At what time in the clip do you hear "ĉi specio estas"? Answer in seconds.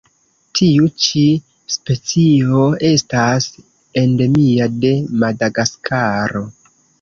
1.07-3.51